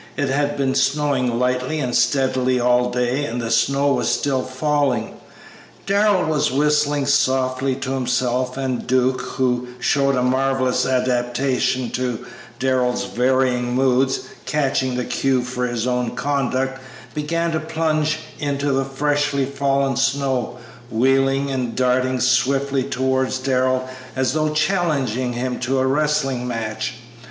It 0.17 0.29
had 0.29 0.57
been 0.57 0.73
snowing 0.73 1.37
lightly 1.37 1.79
and 1.79 1.93
steadily 1.93 2.59
all 2.59 2.89
day 2.89 3.23
and 3.23 3.39
the 3.39 3.51
snow 3.51 3.93
was 3.93 4.09
still 4.09 4.41
falling. 4.41 5.13
Darrell 5.85 6.25
was 6.25 6.51
whistling 6.51 7.05
softly 7.05 7.75
to 7.75 7.91
himself, 7.91 8.57
and 8.57 8.87
Duke, 8.87 9.21
who 9.21 9.67
showed 9.79 10.15
a 10.15 10.23
marvellous 10.23 10.87
adaptation 10.87 11.91
to 11.91 12.25
Darrell's 12.57 13.03
varying 13.05 13.75
moods, 13.75 14.21
catching 14.47 14.95
the 14.95 15.05
cue 15.05 15.43
for 15.43 15.67
his 15.67 15.85
own 15.85 16.15
conduct, 16.15 16.81
began 17.13 17.51
to 17.51 17.59
plunge 17.59 18.17
into 18.39 18.71
the 18.71 18.83
freshly 18.85 19.45
fallen 19.45 19.95
snow, 19.95 20.57
wheeling 20.89 21.51
and 21.51 21.75
darting 21.75 22.19
swiftly 22.19 22.81
towards 22.83 23.37
Darrell 23.37 23.87
as 24.15 24.33
though 24.33 24.49
challenging 24.49 25.33
him 25.33 25.59
to 25.59 25.77
a 25.77 25.85
wrestling 25.85 26.47
match. 26.47 26.95